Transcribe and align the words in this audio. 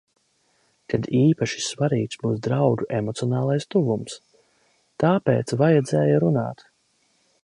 Kad 0.93 1.03
īpaši 1.17 1.61
svarīgs 1.65 2.21
būs 2.23 2.39
draugu 2.47 2.87
emocionālais 3.01 3.69
tuvums. 3.75 4.17
Tāpēc 5.05 5.57
vajadzēja 5.63 6.17
runāt. 6.25 6.67